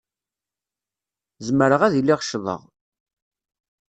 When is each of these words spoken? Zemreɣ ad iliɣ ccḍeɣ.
Zemreɣ 1.47 1.81
ad 1.83 1.93
iliɣ 1.99 2.19
ccḍeɣ. 2.23 2.61